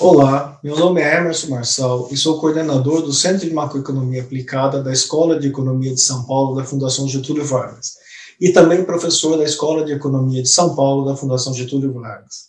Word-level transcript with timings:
Olá, 0.00 0.58
meu 0.64 0.78
nome 0.78 1.02
é 1.02 1.18
Emerson 1.18 1.48
Marçal 1.48 2.08
e 2.10 2.16
sou 2.16 2.40
coordenador 2.40 3.02
do 3.02 3.12
Centro 3.12 3.46
de 3.46 3.52
Macroeconomia 3.52 4.22
Aplicada 4.22 4.82
da 4.82 4.92
Escola 4.92 5.38
de 5.38 5.48
Economia 5.48 5.92
de 5.92 6.00
São 6.00 6.24
Paulo 6.24 6.56
da 6.56 6.64
Fundação 6.64 7.06
Getúlio 7.06 7.44
Vargas 7.44 7.96
e 8.40 8.50
também 8.50 8.82
professor 8.82 9.36
da 9.36 9.44
Escola 9.44 9.84
de 9.84 9.92
Economia 9.92 10.42
de 10.42 10.48
São 10.48 10.74
Paulo 10.74 11.04
da 11.04 11.14
Fundação 11.14 11.52
Getúlio 11.52 11.92
Vargas. 11.92 12.48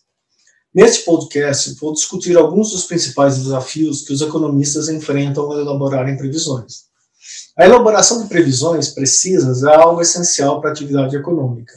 Neste 0.74 1.04
podcast, 1.04 1.76
vou 1.82 1.94
discutir 1.94 2.38
alguns 2.38 2.72
dos 2.72 2.84
principais 2.84 3.40
desafios 3.40 4.04
que 4.04 4.14
os 4.14 4.22
economistas 4.22 4.88
enfrentam 4.88 5.46
ao 5.46 5.60
elaborarem 5.60 6.16
previsões. 6.16 6.84
A 7.58 7.66
elaboração 7.66 8.22
de 8.22 8.30
previsões 8.30 8.90
precisas 8.90 9.64
é 9.64 9.74
algo 9.74 10.00
essencial 10.00 10.62
para 10.62 10.70
a 10.70 10.74
atividade 10.74 11.16
econômica. 11.16 11.74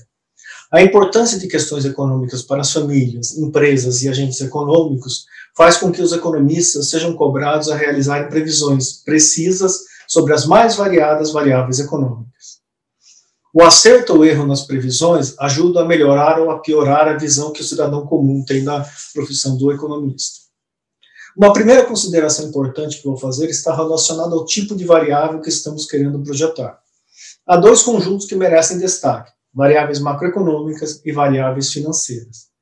A 0.71 0.83
importância 0.83 1.39
de 1.39 1.49
questões 1.49 1.87
econômicas 1.87 2.43
para 2.43 2.61
as 2.61 2.71
famílias, 2.71 3.37
empresas 3.39 4.03
e 4.03 4.11
agentes 4.11 4.41
econômicos 4.43 5.25
faz 5.57 5.79
com 5.79 5.91
que 5.91 6.03
os 6.03 6.13
economistas 6.13 6.91
sejam 6.91 7.15
cobrados 7.15 7.71
a 7.71 7.77
realizarem 7.77 8.29
previsões 8.29 9.03
precisas 9.03 9.81
sobre 10.07 10.35
as 10.35 10.45
mais 10.45 10.77
variadas 10.77 11.33
variáveis 11.33 11.79
econômicas. 11.79 12.32
O 13.55 13.63
acerto 13.63 14.15
ou 14.15 14.25
erro 14.25 14.47
nas 14.47 14.63
previsões 14.63 15.39
ajuda 15.39 15.83
a 15.83 15.85
melhorar 15.85 16.41
ou 16.41 16.51
a 16.51 16.61
piorar 16.61 17.07
a 17.07 17.19
visão 17.19 17.53
que 17.53 17.61
o 17.61 17.65
cidadão 17.65 18.07
comum 18.07 18.43
tem 18.47 18.65
da 18.65 18.83
profissão 19.13 19.59
do 19.59 19.71
economista. 19.71 20.41
Uma 21.37 21.53
primeira 21.53 21.85
consideração 21.85 22.49
importante 22.49 22.97
que 22.97 23.05
vou 23.05 23.19
fazer 23.19 23.51
está 23.51 23.77
relacionada 23.77 24.35
ao 24.35 24.47
tipo 24.47 24.75
de 24.75 24.87
variável 24.87 25.39
que 25.43 25.51
estamos 25.51 25.85
querendo 25.85 26.23
projetar. 26.23 26.79
Há 27.47 27.59
dois 27.59 27.83
conjuntos 27.83 28.25
que 28.25 28.35
merecem 28.35 28.79
destaque: 28.79 29.31
variáveis 29.53 29.99
macroeconômicas 29.99 31.03
e 31.05 31.13
variáveis 31.13 31.71
financeiras. 31.71 32.53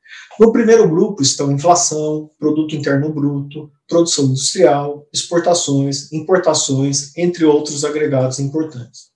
No 0.40 0.50
primeiro 0.50 0.88
grupo 0.88 1.22
estão 1.22 1.52
inflação, 1.52 2.30
produto 2.36 2.74
interno 2.74 3.12
bruto, 3.12 3.70
produção 3.88 4.24
industrial, 4.24 5.06
exportações, 5.12 6.12
importações, 6.12 7.16
entre 7.16 7.44
outros 7.44 7.84
agregados 7.84 8.40
importantes. 8.40 9.10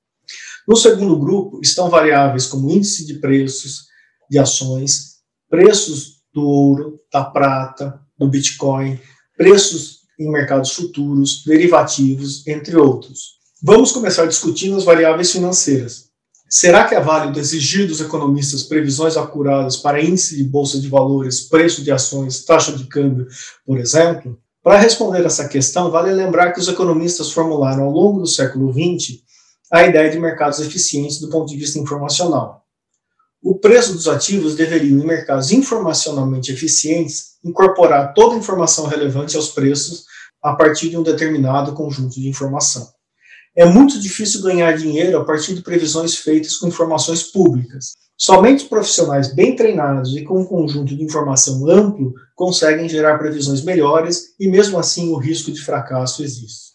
No 0.66 0.76
segundo 0.76 1.18
grupo 1.18 1.60
estão 1.62 1.90
variáveis 1.90 2.46
como 2.46 2.70
índice 2.70 3.06
de 3.06 3.14
preços 3.14 3.84
de 4.30 4.38
ações, 4.38 5.16
preços 5.48 6.22
do 6.32 6.42
ouro, 6.42 6.98
da 7.12 7.22
prata, 7.22 8.00
do 8.18 8.28
Bitcoin, 8.28 8.98
preços 9.36 9.98
em 10.18 10.30
mercados 10.30 10.72
futuros, 10.72 11.44
derivativos, 11.44 12.46
entre 12.46 12.76
outros. 12.76 13.34
Vamos 13.62 13.92
começar 13.92 14.26
discutindo 14.26 14.76
as 14.76 14.84
variáveis 14.84 15.30
financeiras. 15.30 16.04
Será 16.48 16.84
que 16.84 16.94
é 16.94 17.00
válido 17.00 17.38
exigir 17.38 17.86
dos 17.86 18.00
economistas 18.00 18.62
previsões 18.62 19.16
acuradas 19.16 19.76
para 19.76 20.02
índice 20.02 20.36
de 20.36 20.44
bolsa 20.44 20.78
de 20.78 20.88
valores, 20.88 21.42
preço 21.42 21.82
de 21.82 21.90
ações, 21.90 22.44
taxa 22.44 22.72
de 22.72 22.84
câmbio, 22.84 23.26
por 23.66 23.78
exemplo? 23.78 24.38
Para 24.62 24.78
responder 24.78 25.24
essa 25.24 25.48
questão, 25.48 25.90
vale 25.90 26.12
lembrar 26.12 26.52
que 26.52 26.60
os 26.60 26.68
economistas 26.68 27.30
formularam 27.32 27.84
ao 27.84 27.90
longo 27.90 28.20
do 28.20 28.26
século 28.26 28.72
XX 28.72 29.24
a 29.74 29.88
ideia 29.88 30.08
de 30.08 30.20
mercados 30.20 30.60
eficientes 30.60 31.18
do 31.18 31.28
ponto 31.28 31.48
de 31.48 31.56
vista 31.56 31.80
informacional. 31.80 32.64
O 33.42 33.58
preço 33.58 33.92
dos 33.92 34.06
ativos 34.06 34.54
deveria, 34.54 34.92
em 34.92 35.04
mercados 35.04 35.50
informacionalmente 35.50 36.52
eficientes, 36.52 37.38
incorporar 37.44 38.14
toda 38.14 38.36
a 38.36 38.38
informação 38.38 38.86
relevante 38.86 39.36
aos 39.36 39.48
preços 39.48 40.04
a 40.40 40.54
partir 40.54 40.90
de 40.90 40.96
um 40.96 41.02
determinado 41.02 41.72
conjunto 41.72 42.14
de 42.14 42.28
informação. 42.28 42.88
É 43.56 43.64
muito 43.64 44.00
difícil 44.00 44.42
ganhar 44.42 44.76
dinheiro 44.76 45.18
a 45.18 45.24
partir 45.24 45.54
de 45.54 45.62
previsões 45.62 46.14
feitas 46.16 46.56
com 46.56 46.68
informações 46.68 47.24
públicas. 47.24 47.94
Somente 48.16 48.66
profissionais 48.66 49.34
bem 49.34 49.56
treinados 49.56 50.16
e 50.16 50.22
com 50.22 50.40
um 50.40 50.46
conjunto 50.46 50.96
de 50.96 51.02
informação 51.02 51.68
amplo 51.68 52.14
conseguem 52.36 52.88
gerar 52.88 53.18
previsões 53.18 53.62
melhores 53.62 54.34
e, 54.38 54.48
mesmo 54.48 54.78
assim, 54.78 55.10
o 55.10 55.16
risco 55.16 55.50
de 55.50 55.60
fracasso 55.60 56.22
existe. 56.22 56.73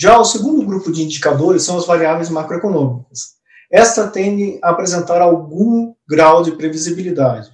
Já 0.00 0.16
o 0.16 0.24
segundo 0.24 0.64
grupo 0.64 0.92
de 0.92 1.02
indicadores 1.02 1.64
são 1.64 1.76
as 1.76 1.84
variáveis 1.84 2.30
macroeconômicas. 2.30 3.30
Esta 3.68 4.06
tende 4.06 4.56
a 4.62 4.70
apresentar 4.70 5.20
algum 5.20 5.92
grau 6.08 6.40
de 6.44 6.52
previsibilidade. 6.52 7.50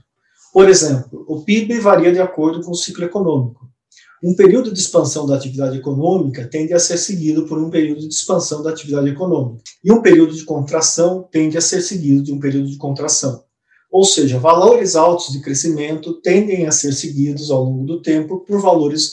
Por 0.53 0.69
exemplo, 0.69 1.25
o 1.27 1.43
PIB 1.43 1.81
varia 1.81 2.13
de 2.13 2.21
acordo 2.21 2.63
com 2.63 2.73
o 2.73 2.77
ciclo 2.77 3.03
econômico. 3.03 3.67
Um 4.23 4.37
período 4.37 4.71
de 4.71 4.79
expansão 4.79 5.25
da 5.27 5.37
atividade 5.37 5.79
econômica 5.79 6.47
tende 6.47 6.75
a 6.75 6.79
ser 6.79 6.99
seguido 6.99 7.47
por 7.47 7.57
um 7.59 7.71
período 7.71 8.01
de 8.01 8.15
expansão 8.15 8.63
da 8.63 8.69
atividade 8.69 9.09
econômica, 9.09 9.63
e 9.83 9.91
um 9.91 10.03
período 10.03 10.35
de 10.35 10.45
contração 10.45 11.27
tende 11.33 11.57
a 11.57 11.63
ser 11.63 11.81
seguido 11.81 12.23
de 12.23 12.31
um 12.31 12.39
período 12.39 12.69
de 12.69 12.77
contração. 12.77 13.43
Ou 13.91 14.05
seja, 14.05 14.39
valores 14.39 14.97
altos 14.97 15.33
de 15.33 15.41
crescimento 15.41 16.21
tendem 16.21 16.67
a 16.67 16.73
ser 16.73 16.93
seguidos 16.93 17.51
ao 17.51 17.65
longo 17.65 17.87
do 17.87 18.03
tempo 18.03 18.41
por 18.41 18.61
valores 18.61 19.13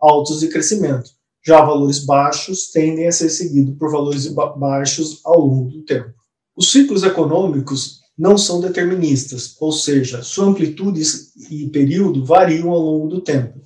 altos 0.00 0.40
de 0.40 0.48
crescimento. 0.48 1.21
Já 1.44 1.60
valores 1.64 2.04
baixos 2.04 2.70
tendem 2.70 3.08
a 3.08 3.12
ser 3.12 3.28
seguidos 3.28 3.76
por 3.76 3.90
valores 3.90 4.28
baixos 4.56 5.20
ao 5.24 5.40
longo 5.40 5.70
do 5.70 5.84
tempo. 5.84 6.12
Os 6.56 6.70
ciclos 6.70 7.02
econômicos 7.02 8.00
não 8.16 8.36
são 8.38 8.60
deterministas, 8.60 9.56
ou 9.60 9.72
seja, 9.72 10.22
sua 10.22 10.46
amplitude 10.46 11.02
e 11.50 11.68
período 11.70 12.24
variam 12.24 12.70
ao 12.70 12.78
longo 12.78 13.08
do 13.08 13.20
tempo. 13.20 13.60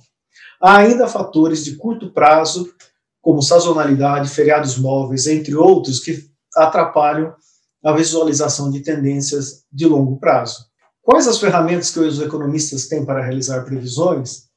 Há 0.59 0.77
ainda 0.77 1.07
fatores 1.07 1.63
de 1.63 1.75
curto 1.75 2.11
prazo, 2.11 2.73
como 3.21 3.41
sazonalidade, 3.41 4.29
feriados 4.29 4.77
móveis, 4.77 5.27
entre 5.27 5.53
outros, 5.55 5.99
que 5.99 6.25
atrapalham 6.55 7.35
a 7.83 7.91
visualização 7.91 8.71
de 8.71 8.79
tendências 8.79 9.65
de 9.71 9.85
longo 9.85 10.17
prazo. 10.17 10.65
Quais 11.01 11.27
as 11.27 11.39
ferramentas 11.39 11.91
que 11.91 11.99
os 11.99 12.19
economistas 12.19 12.87
têm 12.87 13.05
para 13.05 13.21
realizar 13.21 13.63
previsões? 13.63 14.47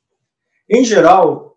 Em 0.68 0.84
geral, 0.84 1.49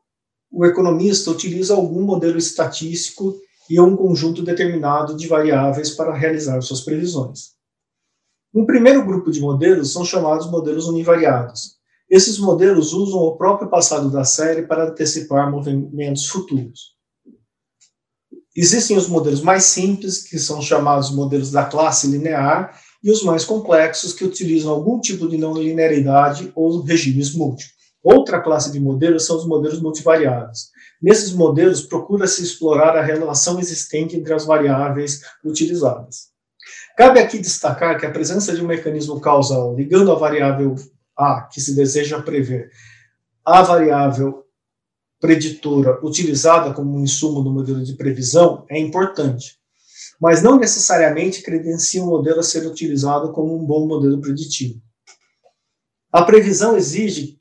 o 0.54 0.64
economista 0.68 1.32
utiliza 1.32 1.74
algum 1.74 2.04
modelo 2.04 2.38
estatístico 2.38 3.36
e 3.68 3.80
um 3.82 3.96
conjunto 3.96 4.44
determinado 4.44 5.18
de 5.18 5.28
variáveis 5.28 5.90
para 5.90 6.14
realizar 6.14 6.62
suas 6.62 6.82
previsões. 6.82 7.54
Um 8.54 8.64
primeiro 8.64 9.04
grupo 9.04 9.32
de 9.32 9.42
modelos 9.42 9.92
são 9.92 10.06
chamados 10.06 10.50
modelos 10.52 10.88
univariados. 10.88 11.78
Esses 12.08 12.38
modelos 12.38 12.94
usam 12.94 13.20
o 13.20 13.36
próprio 13.36 13.68
passado 13.68 14.12
da 14.12 14.24
série 14.24 14.68
para 14.68 14.90
antecipar 14.90 15.50
movimentos 15.50 16.28
futuros. 16.28 16.94
Existem 18.56 18.96
os 18.96 19.08
modelos 19.08 19.42
mais 19.42 19.64
simples, 19.64 20.22
que 20.22 20.38
são 20.38 20.62
chamados 20.62 21.10
modelos 21.10 21.50
da 21.50 21.66
classe 21.66 22.06
linear, 22.06 22.80
e 23.04 23.12
os 23.12 23.24
mais 23.24 23.44
complexos, 23.44 24.14
que 24.14 24.24
utilizam 24.24 24.72
algum 24.72 25.00
tipo 25.00 25.28
de 25.28 25.36
não 25.36 25.58
linearidade 25.58 26.52
ou 26.54 26.82
regimes 26.82 27.34
múltiplos. 27.34 27.83
Outra 28.04 28.42
classe 28.42 28.70
de 28.72 28.80
modelos 28.80 29.26
são 29.26 29.38
os 29.38 29.48
modelos 29.48 29.82
multivariados. 29.82 30.72
Nesses 31.02 31.32
modelos, 31.32 31.82
procura-se 31.82 32.44
explorar 32.44 32.98
a 32.98 33.02
relação 33.02 33.60
existente 33.60 34.18
entre 34.18 34.34
as 34.34 34.46
variáveis 34.46 35.22
utilizadas. 35.44 36.34
Cabe 36.98 37.20
aqui 37.20 37.40
destacar 37.40 37.98
que 37.98 38.06
a 38.06 38.12
presença 38.12 38.54
de 38.54 38.62
um 38.62 38.68
mecanismo 38.68 39.20
causal 39.20 39.74
ligando 39.76 40.12
a 40.12 40.16
variável 40.16 40.76
A, 41.18 41.44
que 41.44 41.62
se 41.62 41.76
deseja 41.76 42.22
prever, 42.22 42.70
à 43.46 43.62
variável 43.62 44.46
preditora 45.20 46.06
utilizada 46.06 46.74
como 46.74 46.98
um 46.98 47.02
insumo 47.02 47.42
do 47.42 47.50
modelo 47.50 47.82
de 47.84 47.94
previsão 47.94 48.66
é 48.70 48.78
importante, 48.78 49.58
mas 50.20 50.44
não 50.44 50.60
necessariamente 50.60 51.42
credencia 51.42 52.04
o 52.04 52.08
modelo 52.08 52.42
a 52.42 52.44
ser 52.44 52.68
utilizado 52.68 53.32
como 53.32 53.56
um 53.56 53.66
bom 53.66 53.88
modelo 53.88 54.20
preditivo. 54.20 54.82
A 56.12 56.24
previsão 56.24 56.76
exige 56.76 57.40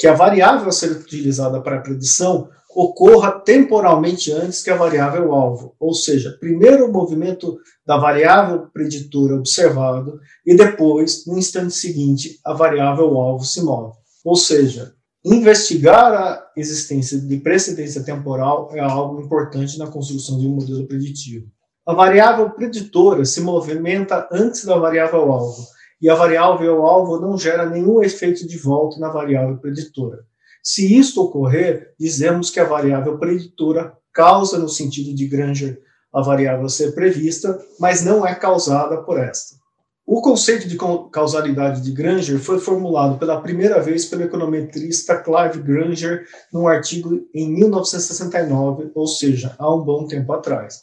que 0.00 0.06
a 0.06 0.14
variável 0.14 0.66
a 0.66 0.72
ser 0.72 0.92
utilizada 0.92 1.60
para 1.60 1.76
a 1.76 1.80
predição 1.80 2.48
ocorra 2.74 3.32
temporalmente 3.32 4.32
antes 4.32 4.62
que 4.62 4.70
a 4.70 4.76
variável 4.76 5.34
alvo, 5.34 5.76
ou 5.78 5.92
seja, 5.92 6.38
primeiro 6.40 6.86
o 6.86 6.92
movimento 6.92 7.58
da 7.84 7.98
variável 7.98 8.66
preditora 8.72 9.34
observado 9.34 10.18
e 10.46 10.56
depois, 10.56 11.26
no 11.26 11.36
instante 11.36 11.74
seguinte, 11.74 12.40
a 12.46 12.54
variável 12.54 13.18
alvo 13.18 13.44
se 13.44 13.62
move. 13.62 13.92
Ou 14.24 14.36
seja, 14.36 14.94
investigar 15.22 16.14
a 16.14 16.46
existência 16.56 17.18
de 17.20 17.36
precedência 17.36 18.02
temporal 18.02 18.70
é 18.72 18.80
algo 18.80 19.20
importante 19.20 19.78
na 19.78 19.88
construção 19.88 20.38
de 20.38 20.46
um 20.46 20.54
modelo 20.54 20.86
preditivo. 20.86 21.46
A 21.86 21.92
variável 21.92 22.48
preditora 22.48 23.26
se 23.26 23.42
movimenta 23.42 24.26
antes 24.32 24.64
da 24.64 24.78
variável 24.78 25.30
alvo 25.30 25.62
e 26.00 26.08
a 26.08 26.14
variável 26.14 26.84
alvo 26.84 27.20
não 27.20 27.36
gera 27.36 27.68
nenhum 27.68 28.02
efeito 28.02 28.46
de 28.46 28.58
volta 28.58 28.98
na 28.98 29.10
variável 29.10 29.58
preditora. 29.58 30.20
Se 30.62 30.98
isto 30.98 31.22
ocorrer, 31.22 31.94
dizemos 31.98 32.50
que 32.50 32.60
a 32.60 32.64
variável 32.64 33.18
preditora 33.18 33.92
causa 34.12 34.58
no 34.58 34.68
sentido 34.68 35.14
de 35.14 35.26
Granger 35.26 35.80
a 36.12 36.20
variável 36.20 36.68
ser 36.68 36.92
prevista, 36.92 37.58
mas 37.78 38.04
não 38.04 38.26
é 38.26 38.34
causada 38.34 39.02
por 39.02 39.18
esta. 39.18 39.60
O 40.04 40.20
conceito 40.20 40.66
de 40.66 40.76
causalidade 41.12 41.82
de 41.82 41.92
Granger 41.92 42.40
foi 42.40 42.58
formulado 42.58 43.16
pela 43.16 43.40
primeira 43.40 43.80
vez 43.80 44.06
pelo 44.06 44.24
econometrista 44.24 45.16
Clive 45.16 45.62
Granger 45.62 46.26
num 46.52 46.66
artigo 46.66 47.28
em 47.32 47.48
1969, 47.48 48.90
ou 48.92 49.06
seja, 49.06 49.54
há 49.56 49.72
um 49.72 49.84
bom 49.84 50.08
tempo 50.08 50.32
atrás. 50.32 50.82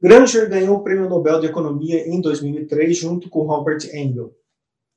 Granger 0.00 0.48
ganhou 0.48 0.76
o 0.76 0.84
Prêmio 0.84 1.08
Nobel 1.08 1.40
de 1.40 1.46
Economia 1.48 2.08
em 2.08 2.20
2003 2.20 2.96
junto 2.96 3.28
com 3.28 3.42
Robert 3.42 3.84
Engel. 3.92 4.32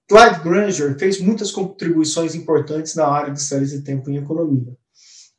Clive 0.07 0.44
Granger 0.44 0.97
fez 0.97 1.19
muitas 1.19 1.51
contribuições 1.51 2.35
importantes 2.35 2.95
na 2.95 3.07
área 3.07 3.33
de 3.33 3.41
séries 3.41 3.71
de 3.71 3.81
tempo 3.81 4.09
em 4.09 4.17
economia. 4.17 4.75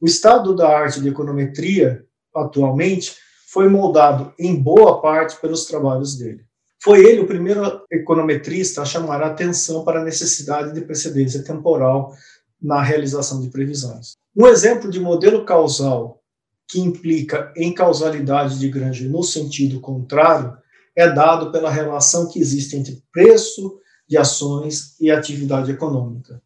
O 0.00 0.06
estado 0.06 0.54
da 0.54 0.68
arte 0.68 1.00
de 1.00 1.08
econometria, 1.08 2.04
atualmente, 2.34 3.16
foi 3.48 3.68
moldado 3.68 4.32
em 4.38 4.60
boa 4.60 5.00
parte 5.00 5.40
pelos 5.40 5.66
trabalhos 5.66 6.16
dele. 6.16 6.44
Foi 6.82 7.04
ele 7.04 7.20
o 7.20 7.26
primeiro 7.26 7.82
econometrista 7.90 8.82
a 8.82 8.84
chamar 8.84 9.22
a 9.22 9.28
atenção 9.28 9.84
para 9.84 10.00
a 10.00 10.04
necessidade 10.04 10.74
de 10.74 10.80
precedência 10.80 11.42
temporal 11.42 12.12
na 12.60 12.82
realização 12.82 13.40
de 13.40 13.50
previsões. 13.50 14.16
Um 14.36 14.46
exemplo 14.46 14.90
de 14.90 14.98
modelo 14.98 15.44
causal 15.44 16.20
que 16.68 16.80
implica 16.80 17.52
em 17.56 17.72
causalidade 17.72 18.58
de 18.58 18.68
Granger 18.68 19.08
no 19.08 19.22
sentido 19.22 19.80
contrário 19.80 20.56
é 20.96 21.08
dado 21.08 21.52
pela 21.52 21.70
relação 21.70 22.28
que 22.28 22.40
existe 22.40 22.76
entre 22.76 23.02
preço 23.12 23.78
de 24.08 24.16
ações 24.16 24.98
e 25.00 25.10
atividade 25.10 25.70
econômica. 25.70 26.42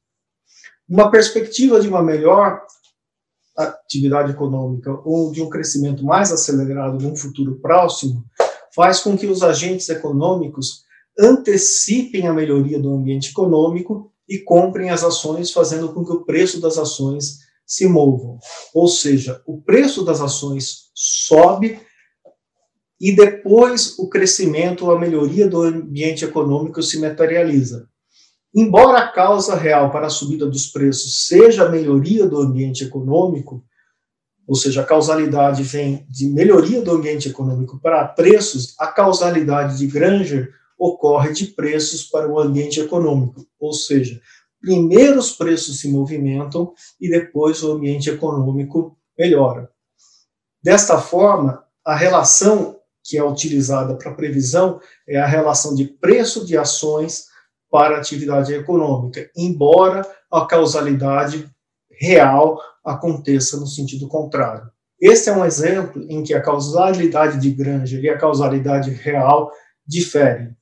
Uma 0.89 1.11
perspectiva 1.11 1.81
de 1.81 1.89
uma 1.89 2.03
melhor 2.03 2.63
atividade 3.57 4.33
econômica 4.33 4.91
ou 5.05 5.33
de 5.33 5.43
um 5.43 5.51
crescimento 5.51 6.05
mais 6.05 6.31
acelerado 6.31 6.99
num 6.99 7.17
futuro 7.17 7.59
próximo 7.61 8.25
faz 8.75 9.01
com 9.01 9.17
que 9.17 9.27
os 9.27 9.43
agentes 9.43 9.89
econômicos 9.89 10.85
antecipem 11.19 12.29
a 12.29 12.33
melhoria 12.33 12.79
do 12.79 12.95
ambiente 12.95 13.31
econômico 13.31 14.13
e 14.29 14.39
comprem 14.39 14.91
as 14.91 15.03
ações, 15.03 15.51
fazendo 15.51 15.93
com 15.93 16.05
que 16.05 16.13
o 16.13 16.25
preço 16.25 16.61
das 16.61 16.79
ações 16.79 17.39
se 17.67 17.89
movam. 17.89 18.39
Ou 18.73 18.87
seja, 18.87 19.43
o 19.47 19.61
preço 19.61 20.05
das 20.05 20.21
ações 20.21 20.91
sobe 20.95 21.81
e 23.01 23.15
depois 23.15 23.99
o 23.99 24.09
crescimento, 24.09 24.91
a 24.91 24.99
melhoria 24.99 25.49
do 25.49 25.63
ambiente 25.63 26.25
econômico 26.25 26.83
se 26.83 26.99
materializa. 26.99 27.89
Embora 28.55 28.99
a 28.99 29.09
causa 29.09 29.55
real 29.55 29.91
para 29.91 30.07
a 30.07 30.11
subida 30.11 30.47
dos 30.47 30.67
preços 30.67 31.27
seja 31.27 31.67
a 31.67 31.69
melhoria 31.69 32.27
do 32.27 32.41
ambiente 32.41 32.83
econômico, 32.83 33.65
ou 34.47 34.55
seja, 34.55 34.81
a 34.81 34.85
causalidade 34.85 35.63
vem 35.63 36.07
de 36.09 36.27
melhoria 36.27 36.81
do 36.81 36.91
ambiente 36.91 37.29
econômico 37.29 37.79
para 37.81 38.09
preços, 38.09 38.75
a 38.79 38.87
causalidade 38.87 39.77
de 39.77 39.87
Granger 39.87 40.51
ocorre 40.79 41.33
de 41.33 41.47
preços 41.49 42.05
para 42.05 42.27
o 42.27 42.41
ambiente 42.41 42.81
econômico, 42.81 43.47
ou 43.61 43.73
seja, 43.73 44.21
primeiro 44.61 45.19
os 45.19 45.33
preços 45.33 45.81
se 45.81 45.89
movimentam 45.89 46.73
e 47.01 47.11
depois 47.11 47.63
o 47.63 47.73
ambiente 47.73 48.09
econômico 48.09 48.97
melhora. 49.19 49.71
Desta 50.63 50.99
forma, 50.99 51.63
a 51.85 51.95
relação 51.95 52.78
que 53.09 53.17
é 53.17 53.25
utilizada 53.25 53.97
para 53.97 54.13
previsão 54.13 54.81
é 55.09 55.19
a 55.19 55.27
relação 55.27 55.75
de 55.75 55.85
preço 55.87 56.45
de 56.45 56.59
ações 56.59 57.25
para 57.71 57.97
atividade 57.97 58.53
econômica, 58.53 59.31
embora 59.35 60.07
a 60.31 60.45
causalidade 60.45 61.49
real 61.91 62.61
aconteça 62.85 63.59
no 63.59 63.67
sentido 63.67 64.07
contrário. 64.09 64.71
Este 65.01 65.31
é 65.31 65.33
um 65.33 65.45
exemplo 65.45 66.05
em 66.09 66.23
que 66.23 66.35
a 66.35 66.43
causalidade 66.43 67.41
de 67.41 67.51
Granger 67.51 68.03
e 68.03 68.11
a 68.11 68.19
causalidade 68.19 68.91
real 68.91 69.51
diferem. 69.87 70.55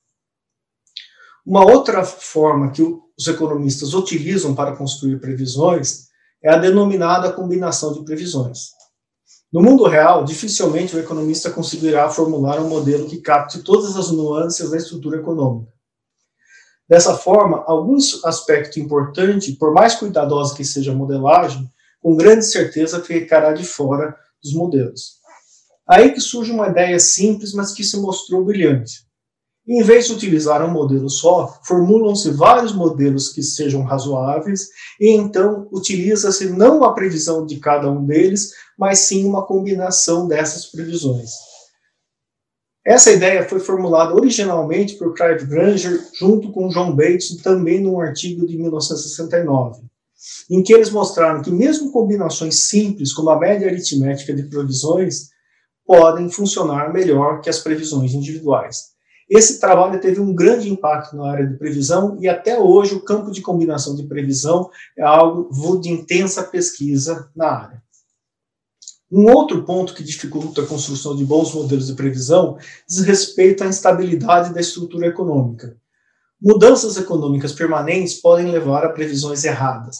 Uma 1.45 1.65
outra 1.65 2.03
forma 2.03 2.71
que 2.71 2.81
os 2.81 3.27
economistas 3.27 3.93
utilizam 3.93 4.55
para 4.55 4.75
construir 4.75 5.19
previsões 5.19 6.07
é 6.41 6.49
a 6.53 6.57
denominada 6.57 7.33
combinação 7.33 7.93
de 7.93 8.05
previsões. 8.05 8.76
No 9.51 9.61
mundo 9.61 9.85
real, 9.85 10.25
dificilmente 10.25 10.95
o 10.95 10.99
economista 10.99 11.49
conseguirá 11.49 12.09
formular 12.09 12.59
um 12.59 12.67
modelo 12.67 13.07
que 13.07 13.21
capte 13.21 13.63
todas 13.63 13.95
as 13.95 14.11
nuances 14.11 14.69
da 14.69 14.75
estrutura 14.75 15.19
econômica. 15.19 15.71
Dessa 16.87 17.15
forma, 17.15 17.63
algum 17.65 17.97
aspecto 18.25 18.79
importante, 18.79 19.53
por 19.53 19.73
mais 19.73 19.95
cuidadosa 19.95 20.55
que 20.55 20.65
seja 20.65 20.91
a 20.91 20.95
modelagem, 20.95 21.69
com 22.01 22.15
grande 22.15 22.45
certeza 22.45 23.01
ficará 23.01 23.53
de 23.53 23.65
fora 23.65 24.15
dos 24.43 24.53
modelos. 24.53 25.17
Aí 25.87 26.13
que 26.13 26.19
surge 26.19 26.51
uma 26.51 26.67
ideia 26.67 26.99
simples, 26.99 27.53
mas 27.53 27.73
que 27.73 27.83
se 27.83 27.97
mostrou 27.97 28.43
brilhante. 28.43 29.06
Em 29.67 29.83
vez 29.83 30.07
de 30.07 30.13
utilizar 30.13 30.65
um 30.65 30.71
modelo 30.71 31.09
só, 31.09 31.59
formulam-se 31.61 32.31
vários 32.31 32.71
modelos 32.71 33.33
que 33.33 33.43
sejam 33.43 33.83
razoáveis, 33.83 34.69
e 34.97 35.11
então 35.11 35.67
utiliza-se 35.73 36.49
não 36.51 36.85
a 36.85 36.93
previsão 36.93 37.45
de 37.45 37.59
cada 37.59 37.91
um 37.91 38.05
deles, 38.05 38.53
mas 38.79 38.99
sim 38.99 39.25
uma 39.25 39.45
combinação 39.45 40.25
dessas 40.25 40.67
previsões. 40.67 41.31
Essa 42.85 43.11
ideia 43.11 43.43
foi 43.43 43.59
formulada 43.59 44.15
originalmente 44.15 44.95
por 44.95 45.13
Clive 45.13 45.45
Granger 45.45 46.01
junto 46.17 46.53
com 46.53 46.69
John 46.69 46.95
Bates 46.95 47.35
também 47.43 47.81
num 47.81 47.99
artigo 47.99 48.47
de 48.47 48.57
1969, 48.57 49.81
em 50.49 50.63
que 50.63 50.73
eles 50.73 50.89
mostraram 50.89 51.41
que 51.41 51.51
mesmo 51.51 51.91
combinações 51.91 52.69
simples 52.69 53.11
como 53.11 53.29
a 53.29 53.37
média 53.37 53.67
aritmética 53.67 54.33
de 54.33 54.43
provisões 54.43 55.27
podem 55.85 56.29
funcionar 56.29 56.93
melhor 56.93 57.41
que 57.41 57.49
as 57.49 57.59
previsões 57.59 58.13
individuais. 58.13 58.96
Esse 59.29 59.59
trabalho 59.59 59.99
teve 59.99 60.21
um 60.21 60.33
grande 60.33 60.71
impacto 60.71 61.15
na 61.15 61.29
área 61.29 61.45
de 61.45 61.57
previsão 61.57 62.17
e 62.19 62.29
até 62.29 62.57
hoje 62.59 62.95
o 62.95 63.03
campo 63.03 63.29
de 63.29 63.41
combinação 63.41 63.93
de 63.93 64.03
previsão 64.03 64.69
é 64.97 65.03
algo 65.03 65.79
de 65.81 65.89
intensa 65.89 66.43
pesquisa 66.43 67.29
na 67.35 67.47
área. 67.47 67.83
Um 69.11 69.29
outro 69.31 69.63
ponto 69.63 69.93
que 69.93 70.03
dificulta 70.03 70.61
a 70.61 70.65
construção 70.65 71.15
de 71.15 71.25
bons 71.25 71.53
modelos 71.53 71.87
de 71.87 71.93
previsão 71.93 72.57
diz 72.87 72.99
respeito 72.99 73.63
à 73.63 73.67
instabilidade 73.67 74.53
da 74.53 74.61
estrutura 74.61 75.07
econômica. 75.07 75.77
Mudanças 76.41 76.97
econômicas 76.97 77.51
permanentes 77.51 78.15
podem 78.15 78.51
levar 78.51 78.85
a 78.85 78.89
previsões 78.89 79.43
erradas. 79.43 79.97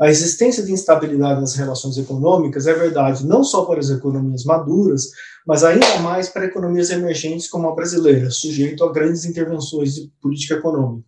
A 0.00 0.08
existência 0.08 0.64
de 0.64 0.72
instabilidade 0.72 1.40
nas 1.40 1.54
relações 1.54 1.96
econômicas 1.98 2.66
é 2.66 2.74
verdade 2.74 3.26
não 3.26 3.44
só 3.44 3.64
para 3.64 3.78
as 3.78 3.90
economias 3.90 4.44
maduras, 4.44 5.10
mas 5.46 5.62
ainda 5.62 5.98
mais 6.00 6.28
para 6.28 6.46
economias 6.46 6.90
emergentes 6.90 7.48
como 7.48 7.68
a 7.68 7.74
brasileira, 7.74 8.30
sujeito 8.30 8.84
a 8.84 8.92
grandes 8.92 9.24
intervenções 9.24 9.94
de 9.94 10.10
política 10.20 10.54
econômica. 10.54 11.06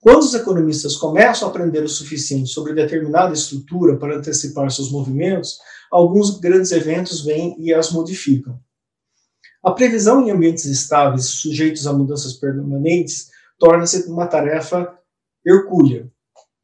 Quando 0.00 0.22
os 0.22 0.32
economistas 0.32 0.96
começam 0.96 1.46
a 1.46 1.50
aprender 1.50 1.82
o 1.82 1.88
suficiente 1.88 2.48
sobre 2.48 2.72
determinada 2.72 3.34
estrutura 3.34 3.98
para 3.98 4.16
antecipar 4.16 4.70
seus 4.70 4.90
movimentos, 4.90 5.58
alguns 5.92 6.40
grandes 6.40 6.72
eventos 6.72 7.22
vêm 7.22 7.54
e 7.58 7.72
as 7.72 7.92
modificam. 7.92 8.58
A 9.62 9.72
previsão 9.72 10.26
em 10.26 10.30
ambientes 10.30 10.64
estáveis, 10.64 11.26
sujeitos 11.26 11.86
a 11.86 11.92
mudanças 11.92 12.32
permanentes, 12.32 13.28
torna-se 13.58 14.08
uma 14.08 14.26
tarefa 14.26 14.98
hercúlea. 15.44 16.10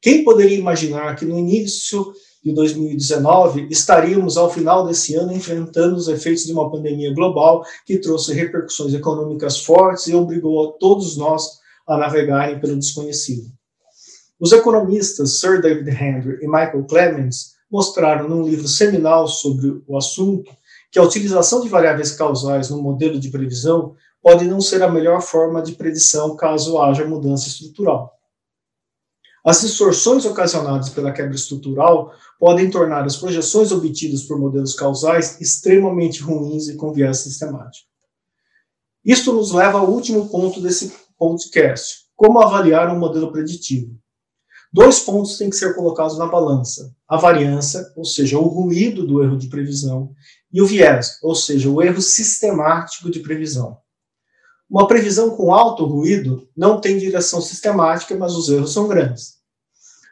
Quem 0.07 0.23
poderia 0.23 0.57
imaginar 0.57 1.17
que 1.17 1.25
no 1.25 1.37
início 1.37 2.13
de 2.41 2.53
2019 2.53 3.67
estaríamos, 3.73 4.37
ao 4.37 4.49
final 4.49 4.87
desse 4.87 5.17
ano, 5.17 5.33
enfrentando 5.33 5.97
os 5.97 6.07
efeitos 6.07 6.45
de 6.45 6.53
uma 6.53 6.71
pandemia 6.71 7.13
global 7.13 7.65
que 7.85 7.99
trouxe 7.99 8.33
repercussões 8.33 8.95
econômicas 8.95 9.59
fortes 9.65 10.07
e 10.07 10.15
obrigou 10.15 10.65
a 10.65 10.73
todos 10.79 11.17
nós 11.17 11.43
a 11.89 11.97
navegarem 11.97 12.61
pelo 12.61 12.77
desconhecido? 12.77 13.49
Os 14.39 14.53
economistas 14.53 15.41
Sir 15.41 15.61
David 15.61 15.91
Henry 15.91 16.39
e 16.41 16.47
Michael 16.47 16.85
Clemens 16.85 17.57
mostraram 17.69 18.29
num 18.29 18.45
livro 18.45 18.69
seminal 18.69 19.27
sobre 19.27 19.83
o 19.89 19.97
assunto 19.97 20.53
que 20.93 21.01
a 21.01 21.03
utilização 21.03 21.63
de 21.63 21.69
variáveis 21.69 22.13
causais 22.13 22.71
no 22.71 22.81
modelo 22.81 23.19
de 23.19 23.29
previsão 23.29 23.97
pode 24.23 24.45
não 24.45 24.61
ser 24.61 24.85
a 24.85 24.89
melhor 24.89 25.21
forma 25.21 25.61
de 25.61 25.73
predição 25.73 26.37
caso 26.37 26.79
haja 26.79 27.05
mudança 27.05 27.49
estrutural. 27.49 28.16
As 29.47 29.61
distorções 29.61 30.25
ocasionadas 30.25 30.89
pela 30.89 31.13
quebra 31.13 31.37
estrutural 31.37 32.13
podem 32.37 32.69
tornar 32.69 33.05
as 33.05 33.17
projeções 33.17 33.71
obtidas 33.71 34.25
por 34.25 34.41
modelos 34.41 34.75
causais 34.75 35.41
extremamente 35.41 36.21
ruins 36.21 36.67
e 36.67 36.75
com 36.75 36.93
viés 36.93 37.19
sistemático. 37.19 37.87
Isto 39.05 39.33
nos 39.33 39.53
leva 39.53 39.79
ao 39.79 39.89
último 39.89 40.29
ponto 40.29 40.61
desse 40.61 40.93
podcast: 41.17 42.07
como 42.17 42.41
avaliar 42.41 42.93
um 42.93 42.99
modelo 42.99 43.31
preditivo. 43.31 43.97
Dois 44.73 44.99
pontos 44.99 45.39
têm 45.39 45.49
que 45.49 45.55
ser 45.55 45.77
colocados 45.77 46.19
na 46.19 46.27
balança: 46.27 46.93
a 47.07 47.17
variância, 47.17 47.87
ou 47.95 48.05
seja, 48.05 48.41
o 48.41 48.49
ruído 48.49 49.07
do 49.07 49.23
erro 49.23 49.39
de 49.39 49.47
previsão, 49.47 50.11
e 50.53 50.61
o 50.61 50.67
viés, 50.67 51.21
ou 51.23 51.37
seja, 51.37 51.71
o 51.71 51.81
erro 51.81 52.03
sistemático 52.03 53.09
de 53.09 53.21
previsão. 53.21 53.79
Uma 54.69 54.89
previsão 54.89 55.31
com 55.37 55.55
alto 55.55 55.85
ruído 55.85 56.49
não 56.57 56.81
tem 56.81 56.99
direção 56.99 57.41
sistemática, 57.41 58.17
mas 58.17 58.35
os 58.35 58.49
erros 58.49 58.73
são 58.73 58.89
grandes. 58.89 59.36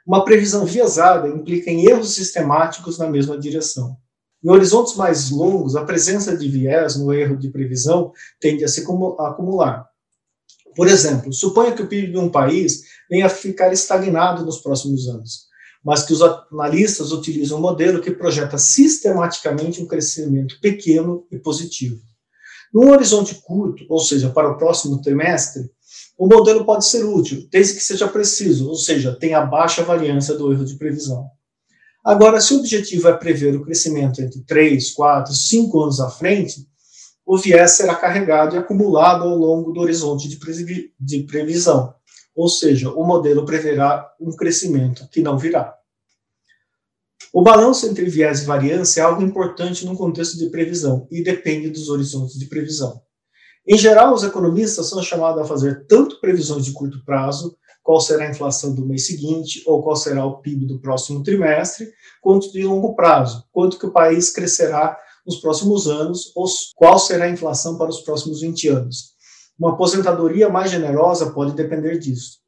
Uma 0.07 0.25
previsão 0.25 0.67
viesada 0.67 1.29
implica 1.29 1.71
em 1.71 1.87
erros 1.87 2.15
sistemáticos 2.15 2.99
na 2.99 3.09
mesma 3.09 3.39
direção. 3.39 3.97
Em 4.45 4.51
horizontes 4.51 4.95
mais 4.97 5.31
longos, 5.31 5.75
a 5.75 5.85
presença 5.85 6.37
de 6.37 6.47
viés 6.47 6.97
no 6.97 7.11
erro 7.15 7.39
de 7.39 7.49
previsão 7.49 8.13
tende 8.39 8.63
a 8.63 8.69
se 8.69 8.83
acumular. 8.83 9.89
Por 10.77 10.89
exemplo, 10.89 11.33
suponha 11.33 11.73
que 11.73 11.83
o 11.83 11.87
PIB 11.87 12.13
de 12.13 12.19
um 12.19 12.29
país 12.29 12.83
venha 13.09 13.25
a 13.25 13.31
ficar 13.31 13.73
estagnado 13.73 14.45
nos 14.45 14.59
próximos 14.59 15.09
anos, 15.09 15.47
mas 15.83 16.03
que 16.03 16.13
os 16.13 16.21
analistas 16.21 17.11
utilizam 17.11 17.57
um 17.57 17.63
modelo 17.63 18.03
que 18.03 18.11
projeta 18.11 18.59
sistematicamente 18.59 19.81
um 19.81 19.87
crescimento 19.87 20.61
pequeno 20.61 21.27
e 21.31 21.39
positivo. 21.39 21.99
Num 22.73 22.91
horizonte 22.91 23.37
curto, 23.37 23.87
ou 23.89 24.01
seja, 24.01 24.29
para 24.29 24.51
o 24.51 24.59
próximo 24.59 25.01
trimestre, 25.01 25.71
o 26.17 26.27
modelo 26.27 26.65
pode 26.65 26.87
ser 26.87 27.05
útil, 27.05 27.47
desde 27.51 27.75
que 27.75 27.83
seja 27.83 28.07
preciso, 28.07 28.69
ou 28.69 28.77
seja, 28.77 29.17
tenha 29.19 29.45
baixa 29.45 29.83
variância 29.83 30.35
do 30.35 30.53
erro 30.53 30.65
de 30.65 30.77
previsão. 30.77 31.29
Agora, 32.05 32.41
se 32.41 32.55
o 32.55 32.59
objetivo 32.59 33.09
é 33.09 33.17
prever 33.17 33.57
o 33.57 33.65
crescimento 33.65 34.21
entre 34.21 34.43
3, 34.43 34.93
4, 34.93 35.33
5 35.33 35.83
anos 35.83 36.01
à 36.01 36.11
frente, 36.11 36.67
o 37.27 37.39
viés 37.39 37.73
será 37.73 37.95
carregado 37.95 38.55
e 38.55 38.59
acumulado 38.59 39.25
ao 39.25 39.37
longo 39.37 39.73
do 39.73 39.81
horizonte 39.81 40.29
de 40.29 41.23
previsão, 41.23 41.95
ou 42.37 42.49
seja, 42.49 42.91
o 42.91 43.05
modelo 43.05 43.47
preverá 43.47 44.07
um 44.21 44.31
crescimento 44.37 45.09
que 45.11 45.23
não 45.23 45.39
virá. 45.39 45.75
O 47.33 47.43
balanço 47.43 47.87
entre 47.87 48.05
viés 48.05 48.43
e 48.43 48.45
variância 48.45 49.01
é 49.01 49.05
algo 49.05 49.23
importante 49.23 49.85
no 49.85 49.97
contexto 49.97 50.39
de 50.39 50.51
previsão 50.51 51.09
e 51.11 51.23
depende 51.23 51.71
dos 51.71 51.89
horizontes 51.89 52.39
de 52.39 52.47
previsão. 52.47 53.03
Em 53.67 53.79
geral, 53.79 54.13
os 54.13 54.23
economistas 54.23 54.91
são 54.91 55.03
chamados 55.03 55.41
a 55.41 55.47
fazer 55.47 55.87
tanto 55.87 56.21
previsões 56.21 56.67
de 56.67 56.73
curto 56.73 57.03
prazo, 57.03 57.57
qual 57.83 57.99
será 57.99 58.27
a 58.27 58.31
inflação 58.31 58.75
do 58.75 58.85
mês 58.85 59.07
seguinte 59.07 59.63
ou 59.67 59.83
qual 59.83 59.97
será 59.97 60.25
o 60.25 60.39
PIB 60.41 60.67
do 60.67 60.81
próximo 60.81 61.23
trimestre, 61.23 61.91
quanto 62.21 62.53
de 62.53 62.63
longo 62.63 62.95
prazo, 62.95 63.45
quanto 63.53 63.79
que 63.79 63.87
o 63.87 63.93
país 63.93 64.31
crescerá 64.31 64.99
nos 65.27 65.37
próximos 65.37 65.87
anos, 65.87 66.31
ou 66.37 66.47
qual 66.77 66.99
será 66.99 67.25
a 67.25 67.31
inflação 67.31 67.79
para 67.79 67.89
os 67.89 68.01
próximos 68.01 68.43
20 68.43 68.69
anos. 68.69 69.15
Uma 69.59 69.73
aposentadoria 69.73 70.49
mais 70.49 70.71
generosa 70.71 71.31
pode 71.31 71.53
depender 71.53 71.99
disso. 71.99 72.39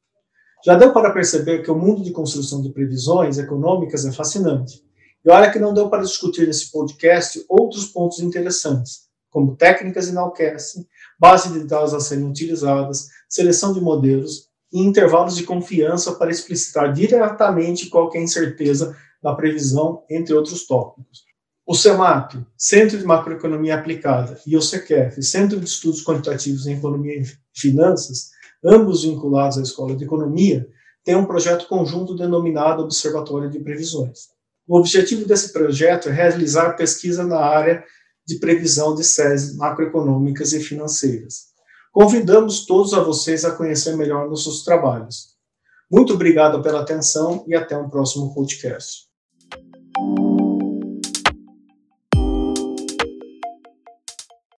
Já 0.64 0.75
deu 0.75 0.92
para 0.92 1.12
perceber 1.12 1.62
que 1.62 1.70
o 1.70 1.78
mundo 1.78 2.02
de 2.02 2.11
construção 2.11 2.61
de 2.61 2.73
previsões 2.73 3.38
econômicas 3.38 4.04
é 4.04 4.12
fascinante. 4.12 4.82
E 5.25 5.30
olha 5.30 5.50
que 5.50 5.58
não 5.58 5.73
deu 5.73 5.88
para 5.88 6.02
discutir 6.02 6.46
nesse 6.46 6.70
podcast 6.70 7.44
outros 7.49 7.87
pontos 7.87 8.20
interessantes, 8.20 9.05
como 9.37 9.55
técnicas 9.55 10.09
inalquece, 10.09 10.88
base 11.21 11.52
de 11.52 11.66
dados 11.66 11.93
a 11.93 12.00
serem 12.00 12.25
utilizadas, 12.25 13.09
seleção 13.28 13.75
de 13.75 13.83
modelos 13.83 14.49
e 14.73 14.81
intervalos 14.81 15.37
de 15.37 15.43
confiança 15.43 16.12
para 16.12 16.31
explicitar 16.31 16.90
diretamente 16.90 17.90
qualquer 17.90 18.23
incerteza 18.23 18.97
da 19.23 19.35
previsão, 19.35 20.02
entre 20.09 20.33
outros 20.33 20.66
tópicos. 20.66 21.26
O 21.66 21.75
CEMAP, 21.75 22.33
Centro 22.57 22.97
de 22.97 23.05
Macroeconomia 23.05 23.75
Aplicada, 23.75 24.40
e 24.47 24.57
o 24.57 24.62
CEQEF, 24.62 25.23
Centro 25.23 25.61
de 25.61 25.66
Estudos 25.66 26.02
Quantitativos 26.02 26.66
em 26.66 26.78
Economia 26.78 27.21
e 27.21 27.26
Finanças, 27.55 28.31
ambos 28.64 29.05
vinculados 29.05 29.59
à 29.59 29.61
Escola 29.61 29.95
de 29.95 30.05
Economia, 30.05 30.66
têm 31.05 31.14
um 31.14 31.26
projeto 31.26 31.69
conjunto 31.69 32.16
denominado 32.16 32.83
Observatório 32.83 33.50
de 33.50 33.61
Previsões. 33.61 34.35
O 34.66 34.78
objetivo 34.78 35.26
desse 35.26 35.52
projeto 35.52 36.09
é 36.09 36.12
realizar 36.12 36.73
pesquisa 36.73 37.23
na 37.23 37.38
área 37.38 37.85
de 38.26 38.38
previsão 38.38 38.95
de 38.95 39.04
SES 39.04 39.56
macroeconômicas 39.56 40.52
e 40.52 40.61
financeiras. 40.61 41.47
Convidamos 41.92 42.66
todos 42.66 42.92
a 42.92 43.02
vocês 43.02 43.45
a 43.45 43.52
conhecer 43.52 43.97
melhor 43.97 44.28
nossos 44.28 44.64
trabalhos. 44.64 45.37
Muito 45.90 46.14
obrigado 46.14 46.61
pela 46.62 46.80
atenção 46.80 47.45
e 47.47 47.54
até 47.54 47.76
um 47.76 47.88
próximo 47.88 48.35
podcast. 48.35 49.06